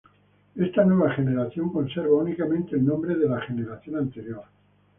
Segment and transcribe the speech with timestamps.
[0.55, 4.43] Esta nueva generación conserva únicamente el nombre de la generación anterior.